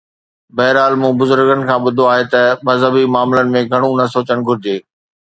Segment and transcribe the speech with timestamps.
[0.55, 4.77] بهرحال مون بزرگن کان ٻڌو آهي ته مذهبي معاملن ۾ گهڻو نه سوچڻ گهرجي